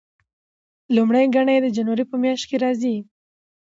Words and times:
لومړۍ 0.95 1.25
ګڼه 1.35 1.51
یې 1.55 1.59
د 1.63 1.67
جنوري 1.77 2.03
په 2.07 2.15
میاشت 2.23 2.45
کې 2.49 2.57
راځي. 2.63 2.95